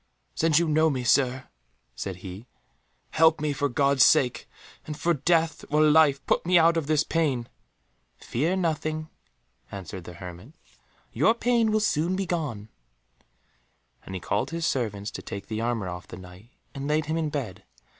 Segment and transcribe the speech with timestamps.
[0.33, 1.47] "Since you know me, Sir,"
[1.95, 2.47] said he,
[3.11, 4.49] "help me for God's sake,
[4.87, 7.47] and for death or life put me out of this pain."
[8.17, 9.09] "Fear nothing,"
[9.71, 10.53] answered the hermit,
[11.13, 12.69] "your pain will soon be gone,"
[14.03, 17.15] and he called his servants to take the armour off the Knight, and laid him
[17.15, 17.63] in bed.